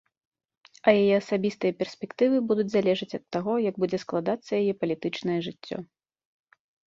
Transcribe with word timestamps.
А 0.85 0.93
яе 1.01 1.15
асабістыя 1.21 1.73
перспектывы 1.81 2.37
будуць 2.53 2.65
залежаць 2.75 3.11
ад 3.19 3.25
таго, 3.37 3.53
як 3.69 3.75
будзе 3.83 3.97
складацца 4.07 4.51
яе 4.63 4.73
палітычнае 4.85 5.39
жыццё. 5.49 5.77